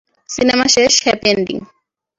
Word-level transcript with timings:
Cinema 0.29 0.65
শেষ, 0.75 0.93
happy 1.03 1.27
ending. 1.33 1.57